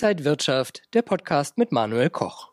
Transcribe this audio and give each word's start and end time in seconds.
Inside 0.00 0.24
Wirtschaft, 0.24 0.82
der 0.94 1.02
Podcast 1.02 1.58
mit 1.58 1.72
Manuel 1.72 2.08
Koch. 2.08 2.52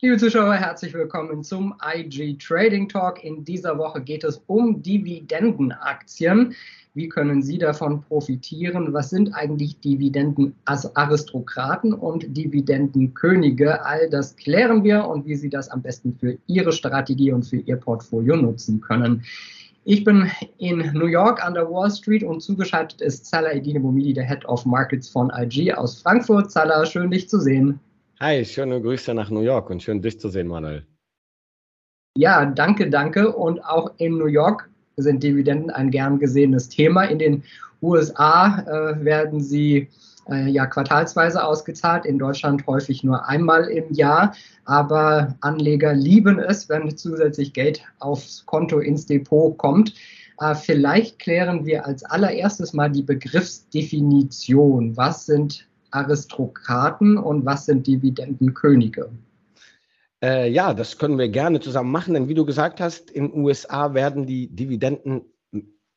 Liebe 0.00 0.18
Zuschauer, 0.18 0.54
herzlich 0.54 0.94
willkommen 0.94 1.42
zum 1.42 1.74
IG 1.84 2.38
Trading 2.38 2.88
Talk. 2.88 3.24
In 3.24 3.44
dieser 3.44 3.76
Woche 3.76 4.00
geht 4.00 4.22
es 4.22 4.40
um 4.46 4.84
Dividendenaktien. 4.84 6.54
Wie 6.94 7.08
können 7.08 7.42
Sie 7.42 7.58
davon 7.58 8.02
profitieren? 8.02 8.92
Was 8.92 9.10
sind 9.10 9.34
eigentlich 9.34 9.80
Dividendenaristokraten 9.80 11.92
und 11.92 12.36
Dividendenkönige? 12.36 13.84
All 13.84 14.08
das 14.10 14.36
klären 14.36 14.84
wir 14.84 15.06
und 15.06 15.26
wie 15.26 15.34
Sie 15.34 15.50
das 15.50 15.68
am 15.70 15.82
besten 15.82 16.14
für 16.14 16.38
Ihre 16.46 16.70
Strategie 16.70 17.32
und 17.32 17.42
für 17.42 17.56
Ihr 17.56 17.78
Portfolio 17.78 18.36
nutzen 18.36 18.80
können. 18.80 19.24
Ich 19.84 20.04
bin 20.04 20.30
in 20.58 20.78
New 20.92 21.06
York 21.06 21.42
an 21.42 21.54
der 21.54 21.70
Wall 21.70 21.90
Street 21.90 22.22
und 22.22 22.42
zugeschaltet 22.42 23.00
ist 23.00 23.24
Salah 23.26 23.52
Edine 23.52 23.80
Bomidi, 23.80 24.12
der 24.12 24.24
Head 24.24 24.44
of 24.44 24.66
Markets 24.66 25.08
von 25.08 25.32
IG 25.34 25.72
aus 25.72 26.02
Frankfurt. 26.02 26.50
Salah, 26.50 26.84
schön 26.84 27.10
dich 27.10 27.30
zu 27.30 27.40
sehen. 27.40 27.80
Hi, 28.20 28.44
schöne 28.44 28.82
Grüße 28.82 29.14
nach 29.14 29.30
New 29.30 29.40
York 29.40 29.70
und 29.70 29.82
schön 29.82 30.02
dich 30.02 30.20
zu 30.20 30.28
sehen, 30.28 30.48
Manuel. 30.48 30.86
Ja, 32.18 32.44
danke, 32.44 32.90
danke. 32.90 33.34
Und 33.34 33.64
auch 33.64 33.92
in 33.96 34.18
New 34.18 34.26
York 34.26 34.68
sind 34.98 35.22
Dividenden 35.22 35.70
ein 35.70 35.90
gern 35.90 36.18
gesehenes 36.18 36.68
Thema. 36.68 37.04
In 37.04 37.18
den 37.18 37.42
USA 37.80 38.60
äh, 38.60 39.02
werden 39.02 39.40
sie 39.40 39.88
äh, 40.30 40.48
ja 40.48 40.66
quartalsweise 40.66 41.44
ausgezahlt, 41.44 42.06
in 42.06 42.18
Deutschland 42.18 42.66
häufig 42.66 43.04
nur 43.04 43.28
einmal 43.28 43.64
im 43.64 43.92
Jahr. 43.92 44.34
Aber 44.64 45.36
Anleger 45.40 45.92
lieben 45.92 46.38
es, 46.38 46.68
wenn 46.68 46.96
zusätzlich 46.96 47.52
Geld 47.52 47.82
aufs 47.98 48.46
Konto 48.46 48.78
ins 48.78 49.06
Depot 49.06 49.56
kommt. 49.58 49.94
Äh, 50.38 50.54
vielleicht 50.54 51.18
klären 51.18 51.66
wir 51.66 51.86
als 51.86 52.04
allererstes 52.04 52.72
mal 52.72 52.90
die 52.90 53.02
Begriffsdefinition. 53.02 54.96
Was 54.96 55.26
sind 55.26 55.66
Aristokraten 55.90 57.18
und 57.18 57.44
was 57.44 57.66
sind 57.66 57.86
Dividendenkönige? 57.86 59.10
Äh, 60.22 60.50
ja, 60.50 60.74
das 60.74 60.98
können 60.98 61.18
wir 61.18 61.28
gerne 61.28 61.60
zusammen 61.60 61.90
machen, 61.90 62.14
denn 62.14 62.28
wie 62.28 62.34
du 62.34 62.44
gesagt 62.44 62.80
hast, 62.80 63.10
in 63.10 63.30
den 63.30 63.42
USA 63.42 63.94
werden 63.94 64.26
die 64.26 64.48
Dividenden 64.48 65.22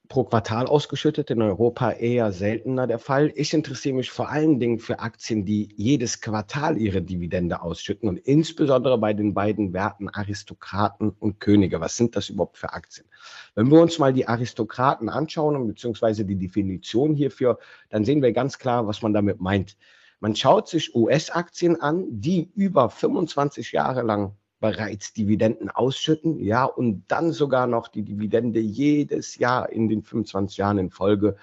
pro 0.10 0.26
Quartal 0.26 0.68
ausgeschüttet, 0.68 1.32
in 1.32 1.42
Europa 1.42 1.92
eher 1.92 2.32
seltener 2.32 2.88
der 2.88 3.00
Fall. 3.00 3.32
Ich 3.36 3.54
interessiere 3.54 3.96
mich 3.96 4.12
vor 4.12 4.30
allen 4.30 4.60
Dingen 4.60 4.80
für 4.80 5.00
Aktien, 5.00 5.46
die 5.46 5.70
jedes 5.76 6.22
Quartal 6.22 6.78
ihre 6.78 7.02
Dividende 7.02 7.62
ausschütten 7.62 8.10
und 8.10 8.18
insbesondere 8.18 8.98
bei 8.98 9.14
den 9.14 9.34
beiden 9.34 9.74
Werten 9.74 10.10
Aristokraten 10.10 11.10
und 11.20 11.40
Könige. 11.40 11.80
Was 11.80 11.96
sind 11.96 12.16
das 12.16 12.30
überhaupt 12.30 12.58
für 12.58 12.74
Aktien? 12.74 13.08
Wenn 13.56 13.72
wir 13.72 13.82
uns 13.82 13.98
mal 13.98 14.14
die 14.14 14.28
Aristokraten 14.28 15.10
anschauen, 15.10 15.68
beziehungsweise 15.68 16.26
die 16.26 16.38
Definition 16.38 17.16
hierfür, 17.16 17.58
dann 17.90 18.04
sehen 18.04 18.22
wir 18.22 18.34
ganz 18.34 18.60
klar, 18.60 18.86
was 18.88 19.02
man 19.02 19.14
damit 19.14 19.40
meint. 19.40 19.78
Man 20.20 20.36
schaut 20.36 20.68
sich 20.70 20.96
US-Aktien 20.96 21.82
an, 21.82 22.06
die 22.10 22.52
über 22.56 22.90
25 22.90 23.72
Jahre 23.72 24.04
lang 24.04 24.36
bereits 24.64 25.12
Dividenden 25.12 25.70
ausschütten, 25.70 26.40
ja, 26.40 26.64
und 26.64 27.04
dann 27.10 27.34
sogar 27.34 27.68
noch 27.68 27.90
die 27.90 28.04
Dividende 28.04 28.62
jedes 28.62 29.38
Jahr 29.38 29.70
in 29.70 29.90
den 29.90 30.04
25 30.04 30.56
Jahren 30.56 30.78
in 30.78 30.90
Folge 30.90 31.36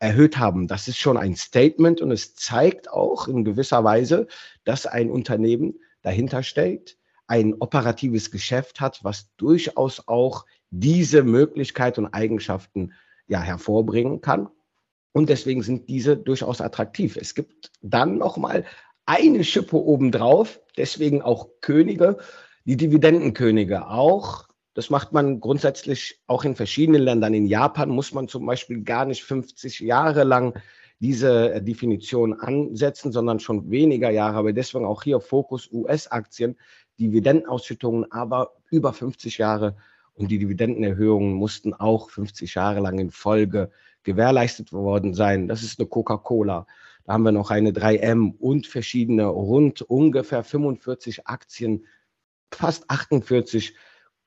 erhöht 0.00 0.38
haben. 0.38 0.66
Das 0.66 0.88
ist 0.88 0.98
schon 0.98 1.16
ein 1.16 1.36
Statement 1.36 2.00
und 2.00 2.10
es 2.10 2.34
zeigt 2.34 2.90
auch 2.90 3.28
in 3.28 3.44
gewisser 3.44 3.84
Weise, 3.84 4.26
dass 4.64 4.86
ein 4.86 5.08
Unternehmen 5.08 5.74
dahinter 6.02 6.42
steht, 6.42 6.98
ein 7.28 7.54
operatives 7.60 8.32
Geschäft 8.32 8.80
hat, 8.80 9.04
was 9.04 9.32
durchaus 9.36 10.08
auch 10.08 10.44
diese 10.70 11.22
Möglichkeit 11.22 11.96
und 11.96 12.08
Eigenschaften 12.08 12.92
ja 13.28 13.40
hervorbringen 13.40 14.20
kann. 14.20 14.48
Und 15.12 15.28
deswegen 15.28 15.62
sind 15.62 15.88
diese 15.88 16.16
durchaus 16.16 16.60
attraktiv. 16.60 17.16
Es 17.16 17.36
gibt 17.36 17.70
dann 17.82 18.18
noch 18.18 18.36
mal 18.36 18.64
eine 19.06 19.44
Schippe 19.44 19.76
obendrauf, 19.76 20.60
deswegen 20.76 21.22
auch 21.22 21.50
Könige, 21.60 22.18
die 22.64 22.76
Dividendenkönige 22.76 23.88
auch. 23.88 24.48
Das 24.74 24.90
macht 24.90 25.12
man 25.12 25.40
grundsätzlich 25.40 26.20
auch 26.26 26.44
in 26.44 26.56
verschiedenen 26.56 27.02
Ländern. 27.02 27.34
In 27.34 27.46
Japan 27.46 27.90
muss 27.90 28.12
man 28.12 28.26
zum 28.26 28.44
Beispiel 28.46 28.82
gar 28.82 29.04
nicht 29.04 29.22
50 29.22 29.80
Jahre 29.80 30.24
lang 30.24 30.58
diese 30.98 31.52
äh, 31.52 31.62
Definition 31.62 32.32
ansetzen, 32.32 33.12
sondern 33.12 33.38
schon 33.38 33.70
weniger 33.70 34.10
Jahre. 34.10 34.38
Aber 34.38 34.52
deswegen 34.52 34.84
auch 34.84 35.02
hier 35.02 35.20
Fokus 35.20 35.70
US-Aktien, 35.70 36.56
Dividendenausschüttungen, 36.98 38.10
aber 38.10 38.56
über 38.70 38.92
50 38.92 39.38
Jahre. 39.38 39.76
Und 40.14 40.30
die 40.30 40.38
Dividendenerhöhungen 40.38 41.34
mussten 41.34 41.74
auch 41.74 42.10
50 42.10 42.54
Jahre 42.54 42.80
lang 42.80 42.98
in 42.98 43.10
Folge 43.10 43.70
gewährleistet 44.02 44.72
worden 44.72 45.14
sein. 45.14 45.48
Das 45.48 45.62
ist 45.62 45.78
eine 45.78 45.88
Coca-Cola. 45.88 46.66
Da 47.04 47.12
haben 47.12 47.24
wir 47.24 47.32
noch 47.32 47.50
eine 47.50 47.72
3M 47.72 48.38
und 48.38 48.66
verschiedene 48.66 49.26
rund 49.26 49.82
ungefähr 49.82 50.42
45 50.42 51.26
Aktien 51.26 51.84
fast 52.54 52.90
48 52.90 53.74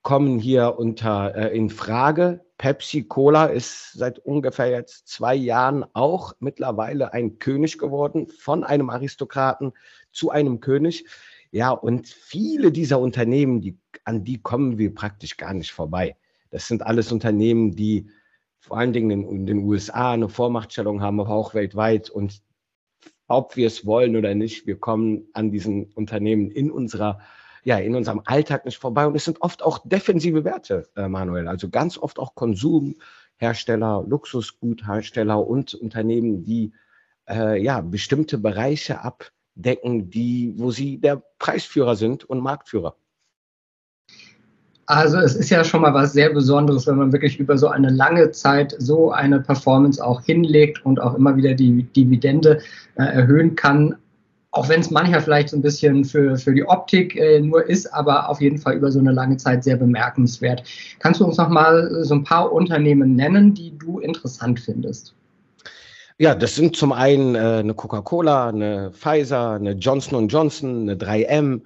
kommen 0.02 0.40
hier 0.40 0.78
unter 0.78 1.36
äh, 1.36 1.58
in 1.58 1.70
Frage. 1.70 2.46
Pepsi 2.58 3.04
Cola 3.04 3.48
ist 3.48 3.94
seit 3.94 4.20
ungefähr 4.20 4.70
jetzt 4.70 5.08
zwei 5.08 5.36
Jahren 5.36 5.86
auch 5.94 6.34
mittlerweile 6.40 7.14
ein 7.14 7.40
König 7.40 7.78
geworden, 7.78 8.28
von 8.28 8.64
einem 8.64 8.90
Aristokraten 8.90 9.74
zu 10.12 10.32
einem 10.32 10.60
König. 10.60 11.06
Ja, 11.52 11.72
und 11.72 12.08
viele 12.08 12.72
dieser 12.72 13.00
Unternehmen, 13.00 13.62
die, 13.62 13.78
an 14.06 14.24
die 14.24 14.42
kommen 14.42 14.78
wir 14.78 14.94
praktisch 14.94 15.38
gar 15.38 15.54
nicht 15.54 15.72
vorbei. 15.72 16.16
Das 16.50 16.68
sind 16.68 16.84
alles 16.84 17.12
Unternehmen, 17.12 17.76
die 17.76 18.10
vor 18.60 18.78
allen 18.78 18.94
Dingen 18.94 19.12
in, 19.12 19.28
in 19.28 19.46
den 19.46 19.60
USA 19.60 20.14
eine 20.14 20.30
Vormachtstellung 20.30 21.02
haben, 21.02 21.20
aber 21.20 21.32
auch 21.32 21.54
weltweit. 21.54 22.10
Und 22.10 22.42
ob 23.28 23.56
wir 23.56 23.68
es 23.68 23.86
wollen 23.86 24.16
oder 24.16 24.36
nicht, 24.36 24.68
wir 24.68 24.80
kommen 24.80 25.28
an 25.34 25.52
diesen 25.52 25.92
Unternehmen 25.94 26.50
in 26.50 26.72
unserer 26.72 27.20
ja, 27.68 27.80
in 27.80 27.96
unserem 27.96 28.22
Alltag 28.24 28.64
nicht 28.64 28.78
vorbei. 28.78 29.06
Und 29.06 29.16
es 29.18 29.26
sind 29.26 29.42
oft 29.42 29.62
auch 29.62 29.80
defensive 29.84 30.46
Werte, 30.46 30.88
äh, 30.96 31.10
Manuel. 31.10 31.50
Also 31.50 31.68
ganz 31.68 31.98
oft 31.98 32.18
auch 32.18 32.34
Konsumhersteller, 32.34 34.06
Luxusguthersteller 34.08 35.46
und 35.46 35.74
Unternehmen, 35.76 36.46
die 36.46 36.72
äh, 37.30 37.62
ja, 37.62 37.82
bestimmte 37.82 38.38
Bereiche 38.38 39.02
abdecken, 39.02 40.10
die, 40.10 40.54
wo 40.56 40.72
sie 40.72 40.98
der 40.98 41.22
Preisführer 41.40 41.98
sind 41.98 42.24
und 42.24 42.40
Marktführer. 42.40 42.96
Also 44.86 45.18
es 45.18 45.36
ist 45.36 45.50
ja 45.50 45.66
schon 45.66 45.82
mal 45.82 45.94
was 45.94 46.14
sehr 46.14 46.30
Besonderes, 46.30 46.88
wenn 46.88 46.96
man 46.96 47.12
wirklich 47.12 47.38
über 47.38 47.58
so 47.58 47.68
eine 47.68 47.90
lange 47.90 48.32
Zeit 48.32 48.78
so 48.80 49.12
eine 49.12 49.42
Performance 49.42 50.02
auch 50.02 50.22
hinlegt 50.22 50.86
und 50.86 51.02
auch 51.02 51.16
immer 51.16 51.36
wieder 51.36 51.54
die 51.54 51.84
Dividende 51.84 52.62
äh, 52.96 53.04
erhöhen 53.04 53.56
kann 53.56 53.98
auch 54.58 54.70
wenn 54.70 54.82
es 54.82 54.90
manchmal 54.90 55.22
vielleicht 55.22 55.50
so 55.50 55.56
ein 55.58 55.62
bisschen 55.62 56.04
für, 56.04 56.36
für 56.36 56.52
die 56.52 56.66
Optik 56.66 57.16
äh, 57.16 57.40
nur 57.40 57.70
ist, 57.70 57.94
aber 57.94 58.28
auf 58.28 58.42
jeden 58.42 58.58
Fall 58.58 58.76
über 58.76 58.92
so 58.92 58.98
eine 58.98 59.12
lange 59.12 59.38
Zeit 59.38 59.64
sehr 59.64 59.78
bemerkenswert. 59.78 60.64
Kannst 60.98 61.20
du 61.20 61.26
uns 61.26 61.38
noch 61.38 61.50
mal 61.50 62.04
so 62.04 62.16
ein 62.16 62.24
paar 62.24 62.52
Unternehmen 62.52 63.16
nennen, 63.16 63.54
die 63.54 63.78
du 63.78 64.00
interessant 64.00 64.60
findest? 64.60 65.14
Ja, 66.18 66.34
das 66.34 66.56
sind 66.56 66.76
zum 66.76 66.92
einen 66.92 67.36
äh, 67.36 67.60
eine 67.60 67.76
Coca-Cola, 67.76 68.50
eine 68.50 68.92
Pfizer, 68.92 69.52
eine 69.52 69.74
Johnson 69.74 70.28
Johnson, 70.28 70.90
eine 70.90 70.96
3M. 70.96 71.62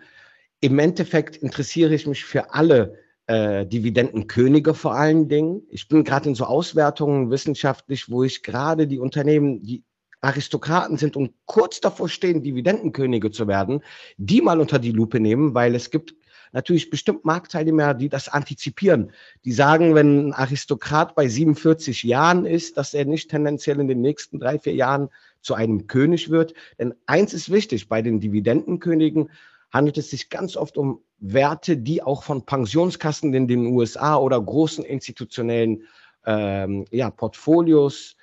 Im 0.60 0.80
Endeffekt 0.80 1.38
interessiere 1.38 1.94
ich 1.94 2.06
mich 2.06 2.26
für 2.26 2.54
alle 2.54 2.96
äh, 3.28 3.66
Dividendenkönige 3.66 4.74
vor 4.74 4.96
allen 4.96 5.30
Dingen. 5.30 5.62
Ich 5.70 5.88
bin 5.88 6.04
gerade 6.04 6.28
in 6.28 6.36
so 6.36 6.44
Auswertungen 6.44 7.32
wissenschaftlich, 7.32 8.12
wo 8.12 8.24
ich 8.24 8.44
gerade 8.44 8.86
die 8.86 9.00
Unternehmen, 9.00 9.64
die 9.64 9.86
Aristokraten 10.22 10.98
sind 10.98 11.16
und 11.16 11.34
kurz 11.46 11.82
davor 11.82 12.08
stehen, 12.08 12.44
Dividendenkönige 12.44 13.32
zu 13.32 13.48
werden, 13.48 13.84
die 14.18 14.42
mal 14.42 14.60
unter 14.60 14.80
die 14.80 14.92
Lupe 14.92 15.20
nehmen, 15.20 15.54
weil 15.54 15.76
es 15.76 15.90
gibt 15.90 16.16
natürlich 16.54 16.90
bestimmt 16.90 17.26
Marktteilnehmer, 17.26 17.94
die 17.94 18.10
das 18.10 18.28
antizipieren. 18.28 19.12
Die 19.46 19.52
sagen, 19.52 19.96
wenn 19.96 20.28
ein 20.28 20.34
Aristokrat 20.34 21.16
bei 21.16 21.28
47 21.28 22.04
Jahren 22.04 22.46
ist, 22.46 22.78
dass 22.78 22.94
er 22.94 23.06
nicht 23.06 23.30
tendenziell 23.32 23.80
in 23.80 23.88
den 23.88 24.02
nächsten 24.02 24.40
drei, 24.40 24.60
vier 24.60 24.76
Jahren 24.76 25.10
zu 25.42 25.56
einem 25.56 25.88
König 25.88 26.30
wird. 26.30 26.54
Denn 26.78 26.94
eins 27.06 27.34
ist 27.34 27.52
wichtig, 27.52 27.90
bei 27.90 28.02
den 28.02 28.20
Dividendenkönigen 28.20 29.30
handelt 29.72 29.98
es 29.98 30.10
sich 30.10 30.30
ganz 30.30 30.58
oft 30.58 30.78
um 30.78 31.02
Werte, 31.20 31.78
die 31.78 32.04
auch 32.04 32.24
von 32.24 32.46
Pensionskassen 32.46 33.34
in 33.34 33.48
den 33.48 33.68
USA 33.68 34.18
oder 34.18 34.42
großen 34.42 34.84
institutionellen 34.84 35.84
ähm, 36.26 36.86
ja, 36.92 37.10
Portfolios 37.10 38.16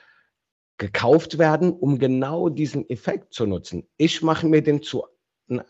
gekauft 0.79 1.39
werden, 1.39 1.73
um 1.73 1.99
genau 1.99 2.49
diesen 2.49 2.89
Effekt 2.89 3.35
zu 3.35 3.47
nutzen. 3.47 3.87
Ich 3.97 4.23
mache 4.23 4.47
mir 4.47 4.63
den 4.63 4.83
zu 4.83 5.05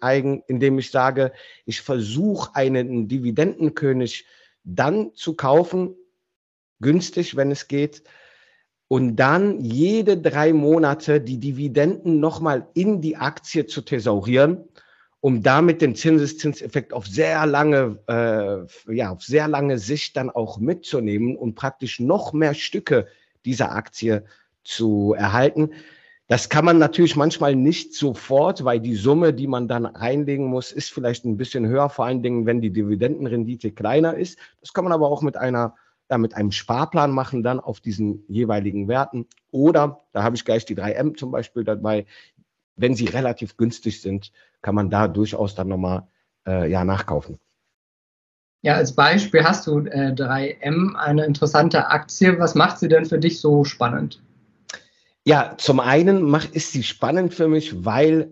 eigen, 0.01 0.43
indem 0.47 0.79
ich 0.79 0.91
sage, 0.91 1.33
ich 1.65 1.81
versuche 1.81 2.55
einen 2.55 3.09
Dividendenkönig 3.09 4.27
dann 4.65 5.15
zu 5.15 5.35
kaufen, 5.35 5.95
günstig, 6.81 7.37
wenn 7.37 7.51
es 7.51 7.69
geht, 7.69 8.03
und 8.89 9.17
dann 9.17 9.61
jede 9.61 10.17
drei 10.17 10.53
Monate 10.53 11.21
die 11.21 11.39
Dividenden 11.39 12.21
nochmal 12.21 12.69
in 12.75 13.03
die 13.03 13.17
Aktie 13.17 13.67
zu 13.67 13.83
thesaurieren, 13.83 14.65
um 15.21 15.43
damit 15.43 15.83
den 15.83 15.95
Zinseszinseffekt 15.95 16.93
auf 16.93 17.07
sehr 17.07 17.45
lange, 17.45 17.99
äh, 18.07 18.95
ja, 18.95 19.11
auf 19.11 19.23
sehr 19.23 19.47
lange 19.47 19.79
Sicht 19.79 20.17
dann 20.17 20.31
auch 20.31 20.59
mitzunehmen 20.59 21.37
und 21.37 21.55
praktisch 21.55 22.01
noch 22.01 22.33
mehr 22.33 22.55
Stücke 22.55 23.09
dieser 23.45 23.73
Aktie 23.73 24.25
zu 24.65 25.15
erhalten. 25.17 25.71
Das 26.27 26.51
kann 26.51 26.65
man 26.65 26.79
natürlich 26.79 27.17
manchmal 27.17 27.57
nicht 27.57 27.95
sofort, 27.95 28.65
weil 28.65 28.81
die 28.81 28.97
Summe, 28.97 29.33
die 29.33 29.47
man 29.47 29.67
dann 29.67 29.87
einlegen 29.87 30.47
muss, 30.47 30.73
ist 30.73 30.93
vielleicht 30.93 31.25
ein 31.25 31.39
bisschen 31.39 31.67
höher, 31.67 31.89
vor 31.89 32.05
allen 32.05 32.23
Dingen, 32.23 32.45
wenn 32.45 32.61
die 32.61 32.71
Dividendenrendite 32.71 33.73
kleiner 33.73 34.15
ist. 34.15 34.39
Das 34.61 34.75
kann 34.75 34.85
man 34.85 34.93
aber 34.93 35.09
auch 35.09 35.23
mit 35.23 35.37
einer 35.37 35.75
ja, 36.11 36.19
mit 36.19 36.35
einem 36.35 36.53
Sparplan 36.53 37.11
machen, 37.11 37.43
dann 37.43 37.61
auf 37.61 37.81
diesen 37.81 38.25
jeweiligen 38.29 38.89
Werten. 38.89 39.27
Oder, 39.51 40.01
da 40.13 40.23
habe 40.23 40.37
ich 40.37 40.45
gleich 40.45 40.65
die 40.65 40.77
3M 40.77 41.17
zum 41.17 41.31
Beispiel 41.31 41.65
dabei, 41.65 42.07
wenn 42.77 42.95
sie 42.95 43.07
relativ 43.07 43.57
günstig 43.57 44.01
sind, 44.01 44.33
kann 44.63 44.75
man 44.75 44.91
da 44.91 45.09
durchaus 45.09 45.55
dann 45.55 45.69
nochmal 45.69 46.07
äh, 46.47 46.71
ja, 46.71 46.85
nachkaufen. 46.85 47.39
Ja, 48.63 48.75
als 48.75 48.93
Beispiel 48.93 49.45
hast 49.45 49.67
du 49.67 49.81
äh, 49.81 50.13
3M, 50.13 50.95
eine 50.95 51.25
interessante 51.25 51.89
Aktie. 51.89 52.39
Was 52.39 52.55
macht 52.55 52.79
sie 52.79 52.89
denn 52.89 53.05
für 53.05 53.19
dich 53.19 53.41
so 53.41 53.65
spannend? 53.65 54.21
Ja, 55.29 55.57
zum 55.59 55.79
einen 55.79 56.23
macht, 56.23 56.55
ist 56.55 56.73
sie 56.73 56.83
spannend 56.83 57.35
für 57.35 57.49
mich, 57.49 57.85
weil 57.85 58.31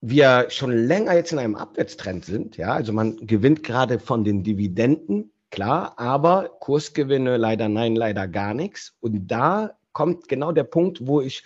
wir 0.00 0.46
schon 0.48 0.72
länger 0.72 1.12
jetzt 1.12 1.32
in 1.32 1.38
einem 1.38 1.56
Abwärtstrend 1.56 2.24
sind. 2.24 2.56
Ja, 2.56 2.72
also 2.72 2.94
man 2.94 3.18
gewinnt 3.26 3.62
gerade 3.62 3.98
von 3.98 4.24
den 4.24 4.42
Dividenden, 4.42 5.30
klar, 5.50 5.92
aber 5.98 6.56
Kursgewinne 6.60 7.36
leider 7.36 7.68
nein, 7.68 7.96
leider 7.96 8.28
gar 8.28 8.54
nichts. 8.54 8.96
Und 9.00 9.30
da 9.30 9.76
kommt 9.92 10.26
genau 10.26 10.52
der 10.52 10.64
Punkt, 10.64 11.06
wo 11.06 11.20
ich 11.20 11.44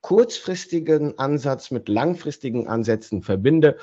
kurzfristigen 0.00 1.16
Ansatz 1.20 1.70
mit 1.70 1.88
langfristigen 1.88 2.66
Ansätzen 2.66 3.22
verbinde. 3.22 3.76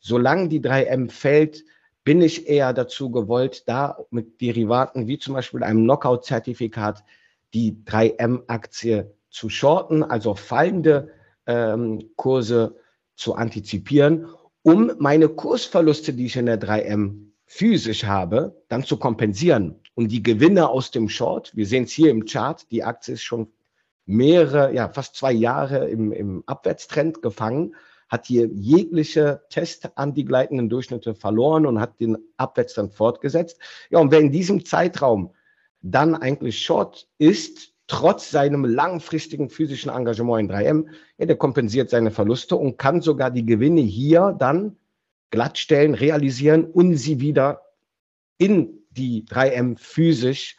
Solange 0.00 0.48
die 0.48 0.62
3M 0.62 1.10
fällt, 1.10 1.66
bin 2.02 2.22
ich 2.22 2.48
eher 2.48 2.72
dazu 2.72 3.10
gewollt, 3.10 3.68
da 3.68 3.98
mit 4.08 4.40
Derivaten 4.40 5.06
wie 5.06 5.18
zum 5.18 5.34
Beispiel 5.34 5.62
einem 5.62 5.82
Knockout-Zertifikat 5.84 7.04
die 7.52 7.76
3M-Aktie 7.84 9.12
zu 9.32 9.48
shorten, 9.48 10.04
also 10.04 10.34
fallende 10.34 11.10
ähm, 11.46 12.10
Kurse 12.16 12.76
zu 13.16 13.34
antizipieren, 13.34 14.26
um 14.62 14.92
meine 14.98 15.28
Kursverluste, 15.28 16.12
die 16.12 16.26
ich 16.26 16.36
in 16.36 16.46
der 16.46 16.60
3M 16.60 17.32
physisch 17.46 18.04
habe, 18.04 18.62
dann 18.68 18.84
zu 18.84 18.96
kompensieren. 18.96 19.80
Und 19.94 20.08
die 20.08 20.22
Gewinne 20.22 20.68
aus 20.68 20.90
dem 20.90 21.08
Short, 21.08 21.54
wir 21.56 21.66
sehen 21.66 21.84
es 21.84 21.92
hier 21.92 22.10
im 22.10 22.24
Chart, 22.24 22.70
die 22.70 22.84
Aktie 22.84 23.14
ist 23.14 23.22
schon 23.22 23.48
mehrere, 24.06 24.72
ja, 24.72 24.88
fast 24.88 25.16
zwei 25.16 25.32
Jahre 25.32 25.88
im, 25.88 26.12
im 26.12 26.42
Abwärtstrend 26.46 27.22
gefangen, 27.22 27.74
hat 28.08 28.26
hier 28.26 28.46
jegliche 28.46 29.42
Test 29.48 29.96
an 29.96 30.14
die 30.14 30.24
gleitenden 30.24 30.68
Durchschnitte 30.68 31.14
verloren 31.14 31.66
und 31.66 31.80
hat 31.80 31.98
den 31.98 32.18
Abwärtstrend 32.36 32.94
fortgesetzt. 32.94 33.58
Ja, 33.90 34.00
und 34.00 34.10
wer 34.10 34.20
in 34.20 34.32
diesem 34.32 34.64
Zeitraum 34.64 35.34
dann 35.80 36.14
eigentlich 36.14 36.62
Short 36.62 37.08
ist, 37.18 37.71
trotz 37.92 38.30
seinem 38.30 38.64
langfristigen 38.64 39.50
physischen 39.50 39.90
Engagement 39.90 40.40
in 40.40 40.56
3M, 40.56 40.86
ja, 41.18 41.26
der 41.26 41.36
kompensiert 41.36 41.90
seine 41.90 42.10
Verluste 42.10 42.56
und 42.56 42.78
kann 42.78 43.02
sogar 43.02 43.30
die 43.30 43.44
Gewinne 43.44 43.82
hier 43.82 44.34
dann 44.38 44.76
glattstellen, 45.30 45.94
realisieren 45.94 46.64
und 46.64 46.96
sie 46.96 47.20
wieder 47.20 47.60
in 48.38 48.78
die 48.92 49.26
3M 49.26 49.76
physisch 49.78 50.56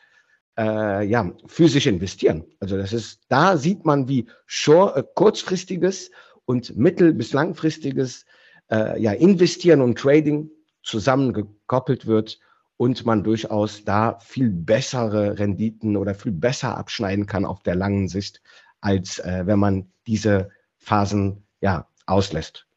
äh, 0.59 1.07
ja, 1.07 1.31
physisch 1.47 1.87
investieren. 1.87 2.45
Also 2.59 2.77
das 2.77 2.93
ist, 2.93 3.21
da 3.29 3.57
sieht 3.57 3.83
man, 3.83 4.07
wie 4.07 4.27
short, 4.45 4.95
äh, 4.95 5.03
kurzfristiges 5.15 6.11
und 6.45 6.77
mittel- 6.77 7.15
bis 7.15 7.33
langfristiges 7.33 8.25
äh, 8.69 9.01
ja, 9.01 9.11
Investieren 9.11 9.81
und 9.81 9.97
Trading 9.97 10.51
zusammengekoppelt 10.83 12.05
wird 12.05 12.39
und 12.77 13.05
man 13.05 13.23
durchaus 13.23 13.83
da 13.85 14.17
viel 14.19 14.49
bessere 14.49 15.39
Renditen 15.39 15.95
oder 15.95 16.15
viel 16.15 16.31
besser 16.31 16.77
abschneiden 16.77 17.25
kann 17.25 17.45
auf 17.45 17.63
der 17.63 17.75
langen 17.75 18.07
Sicht, 18.07 18.41
als 18.81 19.19
äh, 19.19 19.43
wenn 19.45 19.59
man 19.59 19.91
diese 20.07 20.49
Phasen 20.77 21.43
ja 21.61 21.87
auslässt. 22.05 22.67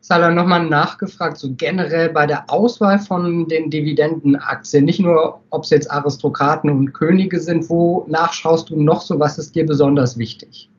Salah 0.00 0.30
nochmal 0.30 0.66
nachgefragt, 0.66 1.38
so 1.38 1.54
generell 1.54 2.10
bei 2.10 2.26
der 2.26 2.50
Auswahl 2.50 2.98
von 2.98 3.48
den 3.48 3.70
Dividendenaktien, 3.70 4.84
nicht 4.84 5.00
nur, 5.00 5.42
ob 5.48 5.64
es 5.64 5.70
jetzt 5.70 5.90
Aristokraten 5.90 6.68
und 6.68 6.92
Könige 6.92 7.40
sind, 7.40 7.70
wo 7.70 8.04
nachschaust 8.06 8.68
du 8.68 8.78
noch 8.78 9.00
so, 9.00 9.18
was 9.18 9.38
ist 9.38 9.54
dir 9.54 9.64
besonders 9.64 10.18
wichtig? 10.18 10.70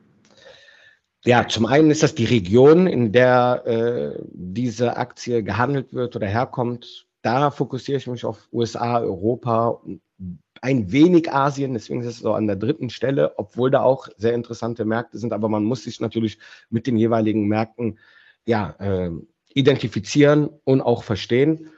Ja, 1.24 1.48
zum 1.48 1.66
einen 1.66 1.90
ist 1.90 2.04
das 2.04 2.14
die 2.14 2.24
Region, 2.24 2.86
in 2.86 3.10
der 3.10 3.62
äh, 3.66 4.22
diese 4.32 4.96
Aktie 4.96 5.42
gehandelt 5.42 5.92
wird 5.92 6.14
oder 6.14 6.28
herkommt 6.28 7.05
da 7.26 7.50
fokussiere 7.50 7.98
ich 7.98 8.06
mich 8.06 8.24
auf 8.24 8.48
USA, 8.52 9.00
Europa, 9.00 9.82
ein 10.62 10.92
wenig 10.92 11.32
Asien, 11.32 11.74
deswegen 11.74 12.00
ist 12.02 12.06
es 12.06 12.18
so 12.20 12.34
an 12.34 12.46
der 12.46 12.54
dritten 12.54 12.88
Stelle, 12.88 13.36
obwohl 13.36 13.68
da 13.68 13.82
auch 13.82 14.06
sehr 14.16 14.32
interessante 14.32 14.84
Märkte 14.84 15.18
sind, 15.18 15.32
aber 15.32 15.48
man 15.48 15.64
muss 15.64 15.82
sich 15.82 16.00
natürlich 16.00 16.38
mit 16.70 16.86
den 16.86 16.96
jeweiligen 16.96 17.48
Märkten 17.48 17.98
ja, 18.44 18.76
äh, 18.78 19.10
identifizieren 19.54 20.50
und 20.62 20.80
auch 20.80 21.02
verstehen. 21.02 21.70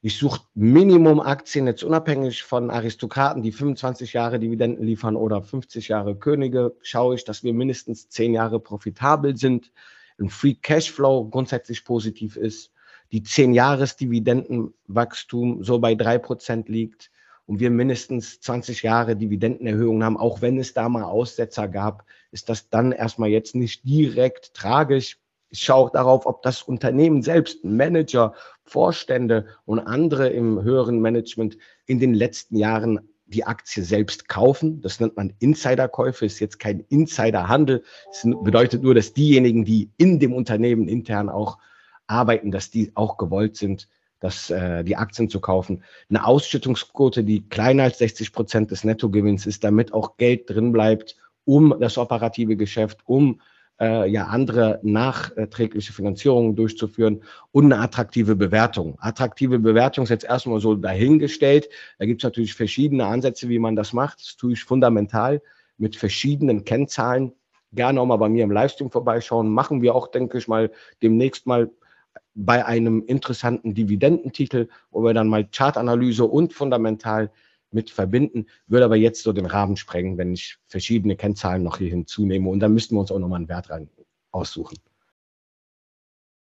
Ich 0.00 0.16
suche 0.16 0.40
Minimum-Aktien, 0.54 1.66
jetzt 1.66 1.84
unabhängig 1.84 2.42
von 2.42 2.70
Aristokraten, 2.70 3.42
die 3.42 3.52
25 3.52 4.14
Jahre 4.14 4.38
Dividenden 4.38 4.86
liefern 4.86 5.16
oder 5.16 5.42
50 5.42 5.88
Jahre 5.88 6.16
Könige, 6.16 6.76
schaue 6.80 7.16
ich, 7.16 7.24
dass 7.24 7.44
wir 7.44 7.52
mindestens 7.52 8.08
10 8.08 8.32
Jahre 8.32 8.58
profitabel 8.58 9.36
sind, 9.36 9.70
ein 10.18 10.30
Free 10.30 10.54
Cashflow 10.54 11.28
grundsätzlich 11.28 11.84
positiv 11.84 12.36
ist 12.36 12.73
die 13.14 13.22
10-Jahres-Dividendenwachstum 13.22 15.62
so 15.62 15.78
bei 15.78 15.92
3% 15.92 16.68
liegt 16.68 17.12
und 17.46 17.60
wir 17.60 17.70
mindestens 17.70 18.40
20 18.40 18.82
Jahre 18.82 19.14
Dividendenerhöhungen 19.14 20.02
haben, 20.02 20.16
auch 20.16 20.42
wenn 20.42 20.58
es 20.58 20.74
da 20.74 20.88
mal 20.88 21.04
Aussetzer 21.04 21.68
gab, 21.68 22.04
ist 22.32 22.48
das 22.48 22.70
dann 22.70 22.90
erstmal 22.90 23.28
jetzt 23.28 23.54
nicht 23.54 23.84
direkt 23.84 24.54
tragisch. 24.54 25.20
Ich 25.50 25.60
schaue 25.60 25.92
darauf, 25.92 26.26
ob 26.26 26.42
das 26.42 26.64
Unternehmen 26.64 27.22
selbst, 27.22 27.64
Manager, 27.64 28.34
Vorstände 28.64 29.46
und 29.64 29.78
andere 29.78 30.30
im 30.30 30.64
höheren 30.64 30.98
Management 30.98 31.56
in 31.86 32.00
den 32.00 32.14
letzten 32.14 32.56
Jahren 32.56 32.98
die 33.26 33.44
Aktie 33.44 33.84
selbst 33.84 34.28
kaufen. 34.28 34.80
Das 34.80 34.98
nennt 34.98 35.16
man 35.16 35.32
Insiderkäufe, 35.38 36.26
ist 36.26 36.40
jetzt 36.40 36.58
kein 36.58 36.80
Insiderhandel. 36.88 37.84
Es 38.10 38.26
bedeutet 38.42 38.82
nur, 38.82 38.96
dass 38.96 39.12
diejenigen, 39.12 39.64
die 39.64 39.92
in 39.98 40.18
dem 40.18 40.32
Unternehmen 40.32 40.88
intern 40.88 41.28
auch 41.28 41.58
arbeiten, 42.06 42.50
dass 42.50 42.70
die 42.70 42.92
auch 42.94 43.16
gewollt 43.16 43.56
sind, 43.56 43.88
dass, 44.20 44.50
äh, 44.50 44.84
die 44.84 44.96
Aktien 44.96 45.28
zu 45.28 45.40
kaufen. 45.40 45.82
Eine 46.08 46.26
Ausschüttungsquote, 46.26 47.24
die 47.24 47.46
kleiner 47.48 47.84
als 47.84 47.98
60 47.98 48.32
Prozent 48.32 48.70
des 48.70 48.82
Nettogewinns 48.84 49.46
ist, 49.46 49.64
damit 49.64 49.92
auch 49.92 50.16
Geld 50.16 50.48
drin 50.48 50.72
bleibt, 50.72 51.16
um 51.44 51.74
das 51.78 51.98
operative 51.98 52.56
Geschäft, 52.56 53.00
um 53.04 53.40
äh, 53.80 54.08
ja 54.08 54.26
andere 54.28 54.80
nachträgliche 54.82 55.92
Finanzierungen 55.92 56.56
durchzuführen 56.56 57.22
und 57.52 57.66
eine 57.66 57.82
attraktive 57.82 58.36
Bewertung. 58.36 58.96
Attraktive 58.98 59.58
Bewertung 59.58 60.04
ist 60.04 60.10
jetzt 60.10 60.24
erstmal 60.24 60.60
so 60.60 60.74
dahingestellt. 60.74 61.68
Da 61.98 62.06
gibt 62.06 62.22
es 62.22 62.24
natürlich 62.24 62.54
verschiedene 62.54 63.06
Ansätze, 63.06 63.48
wie 63.48 63.58
man 63.58 63.76
das 63.76 63.92
macht. 63.92 64.20
Das 64.20 64.36
tue 64.36 64.52
ich 64.52 64.64
fundamental 64.64 65.42
mit 65.76 65.96
verschiedenen 65.96 66.64
Kennzahlen. 66.64 67.32
Gerne 67.72 68.00
auch 68.00 68.06
mal 68.06 68.16
bei 68.16 68.28
mir 68.28 68.44
im 68.44 68.52
Livestream 68.52 68.90
vorbeischauen. 68.90 69.50
Machen 69.50 69.82
wir 69.82 69.94
auch, 69.94 70.08
denke 70.08 70.38
ich 70.38 70.46
mal, 70.46 70.70
demnächst 71.02 71.46
mal 71.46 71.70
bei 72.34 72.64
einem 72.64 73.02
interessanten 73.06 73.74
Dividendentitel, 73.74 74.68
wo 74.90 75.02
wir 75.02 75.14
dann 75.14 75.28
mal 75.28 75.46
Chartanalyse 75.46 76.24
und 76.24 76.52
fundamental 76.52 77.30
mit 77.70 77.90
verbinden, 77.90 78.46
würde 78.66 78.84
aber 78.84 78.96
jetzt 78.96 79.22
so 79.22 79.32
den 79.32 79.46
Rahmen 79.46 79.76
sprengen, 79.76 80.16
wenn 80.16 80.32
ich 80.32 80.56
verschiedene 80.66 81.16
Kennzahlen 81.16 81.62
noch 81.62 81.78
hier 81.78 81.90
hinzunehme. 81.90 82.48
Und 82.48 82.60
dann 82.60 82.72
müssten 82.72 82.94
wir 82.94 83.00
uns 83.00 83.10
auch 83.10 83.18
nochmal 83.18 83.38
einen 83.38 83.48
Wert 83.48 83.70
rein 83.70 83.88
aussuchen. 84.30 84.76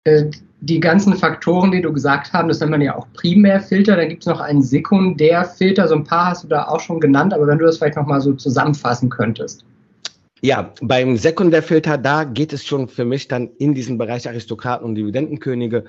Äh, 0.04 0.30
die 0.60 0.80
ganzen 0.80 1.14
Faktoren, 1.14 1.70
die 1.70 1.80
du 1.80 1.92
gesagt 1.92 2.32
hast, 2.32 2.48
das 2.48 2.60
nennt 2.60 2.72
man 2.72 2.80
ja 2.80 2.96
auch 2.96 3.06
Primärfilter. 3.14 3.96
Dann 3.96 4.08
gibt 4.08 4.22
es 4.22 4.26
noch 4.26 4.40
einen 4.40 4.62
Sekundärfilter. 4.62 5.88
So 5.88 5.94
ein 5.94 6.04
paar 6.04 6.26
hast 6.26 6.44
du 6.44 6.48
da 6.48 6.68
auch 6.68 6.80
schon 6.80 7.00
genannt, 7.00 7.32
aber 7.32 7.46
wenn 7.46 7.58
du 7.58 7.66
das 7.66 7.78
vielleicht 7.78 7.96
nochmal 7.96 8.20
so 8.20 8.32
zusammenfassen 8.34 9.08
könntest. 9.10 9.64
Ja, 10.44 10.74
beim 10.80 11.16
Sekundärfilter, 11.16 11.98
da 11.98 12.24
geht 12.24 12.52
es 12.52 12.64
schon 12.64 12.88
für 12.88 13.04
mich 13.04 13.28
dann 13.28 13.50
in 13.58 13.74
diesen 13.74 13.96
Bereich 13.96 14.26
Aristokraten 14.28 14.84
und 14.84 14.96
Dividendenkönige, 14.96 15.84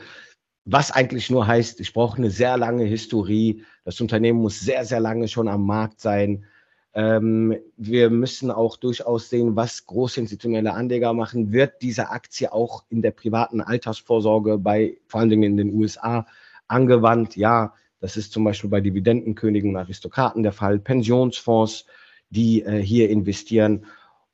was 0.63 0.91
eigentlich 0.91 1.31
nur 1.31 1.47
heißt, 1.47 1.79
ich 1.79 1.91
brauche 1.91 2.17
eine 2.17 2.29
sehr 2.29 2.55
lange 2.55 2.83
Historie. 2.83 3.63
Das 3.83 3.99
Unternehmen 3.99 4.39
muss 4.39 4.59
sehr, 4.59 4.85
sehr 4.85 4.99
lange 4.99 5.27
schon 5.27 5.47
am 5.47 5.65
Markt 5.65 5.99
sein. 5.99 6.45
Ähm, 6.93 7.55
wir 7.77 8.11
müssen 8.11 8.51
auch 8.51 8.77
durchaus 8.77 9.27
sehen, 9.27 9.55
was 9.55 9.87
große 9.87 10.19
institutionelle 10.19 10.73
Anleger 10.73 11.13
machen. 11.13 11.51
Wird 11.51 11.81
diese 11.81 12.11
Aktie 12.11 12.53
auch 12.53 12.83
in 12.89 13.01
der 13.01 13.09
privaten 13.09 13.59
Altersvorsorge 13.59 14.59
bei, 14.59 14.99
vor 15.07 15.21
allen 15.21 15.31
Dingen 15.31 15.43
in 15.43 15.57
den 15.57 15.73
USA, 15.73 16.27
angewandt? 16.67 17.35
Ja, 17.37 17.73
das 18.01 18.17
ist 18.17 18.31
zum 18.31 18.43
Beispiel 18.43 18.69
bei 18.69 18.81
Dividendenkönigen 18.81 19.71
und 19.71 19.77
Aristokraten 19.77 20.43
der 20.43 20.51
Fall. 20.51 20.77
Pensionsfonds, 20.77 21.87
die 22.29 22.61
äh, 22.61 22.83
hier 22.83 23.09
investieren 23.09 23.87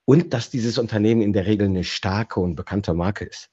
und 0.10 0.34
dass 0.34 0.50
dieses 0.50 0.80
Unternehmen 0.80 1.22
in 1.22 1.34
der 1.34 1.46
Regel 1.46 1.68
eine 1.68 1.84
starke 1.84 2.40
und 2.40 2.56
bekannte 2.56 2.96
Marke 2.96 3.26
ist. 3.26 3.52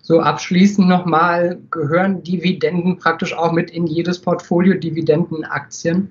So 0.00 0.20
abschließend 0.20 0.88
nochmal, 0.88 1.60
gehören 1.70 2.22
Dividenden 2.22 2.96
praktisch 2.96 3.34
auch 3.34 3.52
mit 3.52 3.70
in 3.70 3.86
jedes 3.86 4.18
Portfolio, 4.18 4.78
Dividendenaktien? 4.78 6.10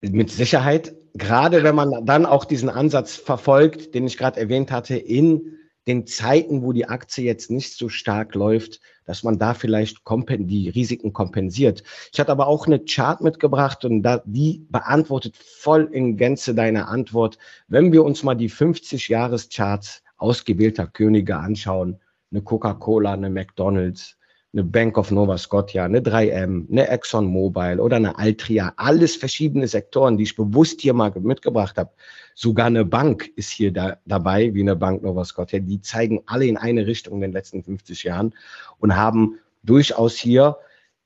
Mit 0.00 0.30
Sicherheit, 0.30 0.94
gerade 1.14 1.64
wenn 1.64 1.74
man 1.74 2.06
dann 2.06 2.24
auch 2.24 2.44
diesen 2.44 2.68
Ansatz 2.68 3.16
verfolgt, 3.16 3.96
den 3.96 4.06
ich 4.06 4.16
gerade 4.16 4.38
erwähnt 4.38 4.70
hatte, 4.70 4.94
in 4.94 5.58
den 5.86 6.06
Zeiten, 6.06 6.62
wo 6.62 6.72
die 6.72 6.88
Aktie 6.88 7.24
jetzt 7.24 7.50
nicht 7.50 7.76
so 7.76 7.88
stark 7.88 8.34
läuft, 8.34 8.80
dass 9.04 9.24
man 9.24 9.38
da 9.38 9.54
vielleicht 9.54 9.98
die 10.06 10.68
Risiken 10.68 11.12
kompensiert. 11.12 11.82
Ich 12.12 12.20
hatte 12.20 12.30
aber 12.30 12.46
auch 12.46 12.66
eine 12.66 12.80
Chart 12.84 13.20
mitgebracht 13.20 13.84
und 13.84 14.02
da, 14.02 14.22
die 14.24 14.64
beantwortet 14.70 15.36
voll 15.36 15.88
in 15.92 16.16
Gänze 16.16 16.54
deine 16.54 16.88
Antwort. 16.88 17.38
Wenn 17.68 17.92
wir 17.92 18.04
uns 18.04 18.22
mal 18.22 18.36
die 18.36 18.50
50-Jahres-Charts 18.50 20.02
ausgewählter 20.16 20.86
Könige 20.86 21.36
anschauen, 21.36 21.98
eine 22.30 22.42
Coca-Cola, 22.42 23.14
eine 23.14 23.28
McDonald's, 23.28 24.16
eine 24.52 24.64
Bank 24.64 24.98
of 24.98 25.10
Nova 25.10 25.38
Scotia, 25.38 25.84
eine 25.84 26.00
3M, 26.00 26.70
eine 26.70 26.88
Exxon 26.88 27.26
Mobil 27.26 27.80
oder 27.80 27.96
eine 27.96 28.18
Altria, 28.18 28.72
alles 28.76 29.16
verschiedene 29.16 29.66
Sektoren, 29.66 30.16
die 30.16 30.24
ich 30.24 30.36
bewusst 30.36 30.80
hier 30.80 30.92
mal 30.92 31.10
mitgebracht 31.18 31.76
habe. 31.78 31.90
Sogar 32.34 32.66
eine 32.66 32.84
Bank 32.84 33.30
ist 33.36 33.50
hier 33.50 33.72
da, 33.72 33.98
dabei, 34.06 34.54
wie 34.54 34.60
eine 34.60 34.76
Bank 34.76 35.02
Nova 35.02 35.24
Scotia. 35.24 35.58
Die 35.58 35.80
zeigen 35.80 36.22
alle 36.26 36.46
in 36.46 36.56
eine 36.56 36.86
Richtung 36.86 37.14
in 37.14 37.20
den 37.22 37.32
letzten 37.32 37.62
50 37.62 38.04
Jahren 38.04 38.34
und 38.78 38.96
haben 38.96 39.38
durchaus 39.62 40.16
hier 40.16 40.56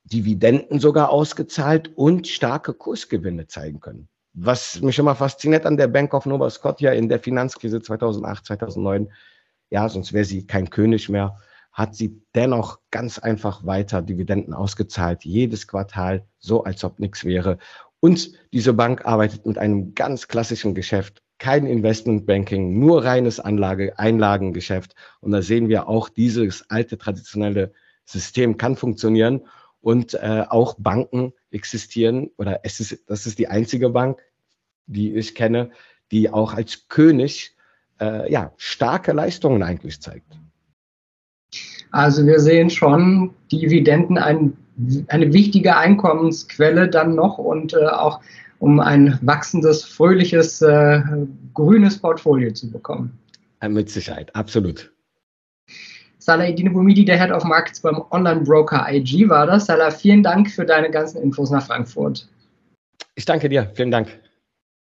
Dividenden 0.05 0.79
sogar 0.79 1.11
ausgezahlt 1.11 1.91
und 1.97 2.29
starke 2.29 2.73
Kursgewinne 2.73 3.49
zeigen 3.49 3.81
können. 3.81 4.09
Was 4.35 4.81
mich 4.81 4.99
immer 4.99 5.15
fasziniert 5.15 5.67
an 5.67 5.77
der 5.77 5.89
Bank 5.89 6.15
of 6.15 6.27
Nova 6.27 6.49
Scotia 6.51 6.93
in 6.93 7.09
der 7.09 7.19
Finanzkrise 7.19 7.81
2008, 7.81 8.47
2009, 8.47 9.11
ja, 9.71 9.89
sonst 9.89 10.13
wäre 10.13 10.25
sie 10.25 10.47
kein 10.47 10.71
König 10.71 11.09
mehr 11.09 11.37
hat 11.77 11.95
sie 11.95 12.23
dennoch 12.35 12.81
ganz 12.91 13.19
einfach 13.19 13.67
weiter 13.67 14.01
Dividenden 14.01 14.55
ausgezahlt, 14.55 15.27
jedes 15.27 15.69
Quartal, 15.69 16.27
so 16.39 16.65
als 16.65 16.83
ob 16.85 16.99
nichts 16.99 17.23
wäre. 17.23 17.59
Und 18.01 18.33
diese 18.53 18.73
Bank 18.73 19.05
arbeitet 19.05 19.47
mit 19.47 19.59
einem 19.59 19.95
ganz 19.95 20.29
klassischen 20.29 20.75
Geschäft, 20.75 21.23
kein 21.39 21.67
Investmentbanking, 21.67 22.79
nur 22.79 23.05
reines 23.05 23.41
Anlage, 23.41 23.99
Einlagengeschäft. 23.99 24.95
Und 25.21 25.33
da 25.33 25.43
sehen 25.43 25.69
wir 25.69 25.89
auch, 25.89 26.09
dieses 26.09 26.71
alte 26.71 26.99
traditionelle 26.99 27.73
System 28.05 28.57
kann 28.57 28.77
funktionieren 28.77 29.43
und 29.81 30.15
äh, 30.15 30.45
auch 30.49 30.75
Banken 30.79 31.33
existieren 31.51 32.31
oder 32.37 32.61
es 32.63 32.81
ist, 32.81 33.05
das 33.09 33.27
ist 33.27 33.39
die 33.39 33.49
einzige 33.49 33.91
Bank, 33.91 34.21
die 34.87 35.15
ich 35.15 35.35
kenne, 35.35 35.71
die 36.11 36.31
auch 36.31 36.55
als 36.55 36.89
König 36.89 37.57
äh, 38.01 38.31
ja, 38.31 38.53
starke 38.57 39.13
Leistungen 39.13 39.63
eigentlich 39.63 40.01
zeigt. 40.01 40.39
Also 41.91 42.27
wir 42.27 42.41
sehen 42.41 42.71
schon 42.71 43.35
Dividenden 43.51 44.19
ein, 44.19 44.57
eine 45.09 45.33
wichtige 45.33 45.77
Einkommensquelle 45.77 46.89
dann 46.89 47.15
noch 47.15 47.39
und 47.39 47.75
äh, 47.75 47.87
auch 47.87 48.21
um 48.59 48.81
ein 48.81 49.19
wachsendes, 49.23 49.85
fröhliches, 49.85 50.63
äh, 50.63 51.03
grünes 51.55 51.99
Portfolio 51.99 52.53
zu 52.53 52.71
bekommen. 52.71 53.19
Mit 53.69 53.91
Sicherheit, 53.91 54.35
absolut. 54.35 54.93
Salah 56.19 56.47
Edine 56.47 56.71
Bumidi, 56.71 57.05
der 57.05 57.19
Head 57.19 57.31
of 57.31 57.45
Markets 57.45 57.81
beim 57.81 58.03
Online-Broker 58.11 58.87
IG 58.91 59.29
war 59.29 59.47
das. 59.47 59.67
Salah, 59.67 59.91
vielen 59.91 60.23
Dank 60.23 60.51
für 60.51 60.65
deine 60.65 60.91
ganzen 60.91 61.23
Infos 61.23 61.51
nach 61.51 61.65
Frankfurt. 61.65 62.29
Ich 63.15 63.25
danke 63.25 63.49
dir, 63.49 63.71
vielen 63.75 63.91
Dank. 63.91 64.09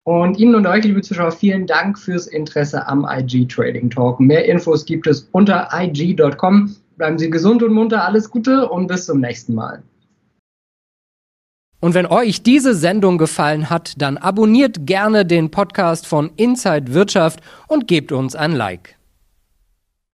Und 0.05 0.39
Ihnen 0.39 0.55
und 0.55 0.67
euch, 0.69 0.85
liebe 0.85 1.03
Zuschauer, 1.03 1.33
vielen 1.33 1.67
Dank 1.67 1.99
fürs 1.99 2.29
Interesse 2.29 2.87
am 2.87 3.05
IG 3.11 3.47
Trading 3.47 3.91
Talk. 3.91 4.21
Mehr 4.21 4.45
Infos 4.45 4.87
gibt 4.87 5.09
es 5.09 5.29
unter 5.33 5.69
ig.com. 5.73 6.77
Bleiben 6.97 7.19
Sie 7.19 7.31
gesund 7.31 7.63
und 7.63 7.73
munter, 7.73 8.05
alles 8.05 8.31
Gute 8.31 8.69
und 8.69 8.87
bis 8.87 9.07
zum 9.07 9.21
nächsten 9.21 9.55
Mal. 9.55 9.83
Und 11.81 11.95
wenn 11.95 12.07
euch 12.07 12.43
diese 12.43 12.75
Sendung 12.75 13.19
gefallen 13.19 13.69
hat, 13.69 14.01
dann 14.01 14.17
abonniert 14.17 14.87
gerne 14.87 15.27
den 15.27 15.51
Podcast 15.51 16.07
von 16.07 16.31
Inside 16.37 16.95
Wirtschaft 16.95 17.41
und 17.69 17.87
gebt 17.87 18.13
uns 18.13 18.35
ein 18.35 18.53
Like. 18.53 18.97